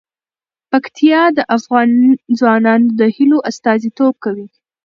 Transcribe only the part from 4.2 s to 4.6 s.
کوي.